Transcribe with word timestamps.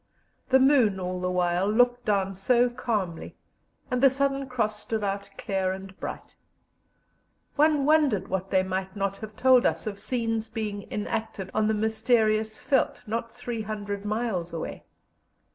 The 0.49 0.59
moon 0.59 0.99
all 0.99 1.21
the 1.21 1.29
while 1.29 1.69
looked 1.71 2.05
down 2.05 2.33
so 2.33 2.71
calmly, 2.71 3.35
and 3.91 4.01
the 4.01 4.09
Southern 4.09 4.49
Cross 4.49 4.79
stood 4.79 5.03
out 5.03 5.29
clear 5.37 5.71
and 5.73 5.95
bright. 5.99 6.33
One 7.55 7.85
wondered 7.85 8.27
what 8.27 8.49
they 8.49 8.63
might 8.63 8.95
not 8.95 9.17
have 9.17 9.35
told 9.35 9.63
us 9.63 9.85
of 9.85 9.99
scenes 9.99 10.47
being 10.47 10.87
enacted 10.91 11.51
on 11.53 11.67
the 11.67 11.75
mysterious 11.75 12.57
veldt, 12.57 13.03
not 13.05 13.31
300 13.31 14.03
miles 14.03 14.53
away. 14.53 14.85